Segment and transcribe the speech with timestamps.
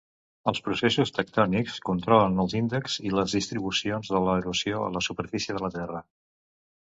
[0.51, 5.65] Els processos tectònics controlen els índexs i les distribucions de l"erosió a la superfície de
[5.67, 6.01] la terra.